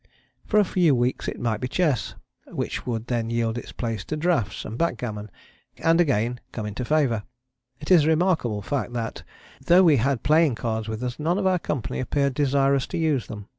[0.47, 2.15] For a few weeks it might be chess,
[2.47, 5.29] which would then yield its place to draughts and backgammon,
[5.77, 7.21] and again come into favour.
[7.79, 9.21] It is a remarkable fact that,
[9.63, 13.27] though we had playing cards with us none of our company appeared desirous to use
[13.27, 13.45] them.